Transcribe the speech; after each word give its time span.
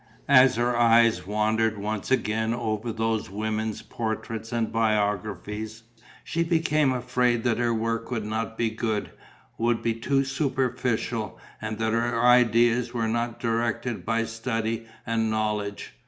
As 0.27 0.55
her 0.55 0.75
eyes 0.75 1.27
wandered 1.27 1.77
once 1.77 2.09
again 2.09 2.55
over 2.55 2.91
those 2.91 3.29
women's 3.29 3.83
portraits 3.83 4.51
and 4.51 4.71
biographies, 4.71 5.83
she 6.23 6.43
became 6.43 6.91
afraid 6.91 7.43
that 7.43 7.59
her 7.59 7.71
work 7.71 8.09
would 8.09 8.25
not 8.25 8.57
be 8.57 8.71
good, 8.71 9.11
would 9.59 9.83
be 9.83 9.93
too 9.93 10.23
superficial, 10.23 11.37
and 11.61 11.77
that 11.77 11.93
her 11.93 12.19
ideas 12.19 12.95
were 12.95 13.07
not 13.07 13.39
directed 13.39 14.03
by 14.03 14.23
study 14.23 14.87
and 15.05 15.29
knowledge. 15.29 15.93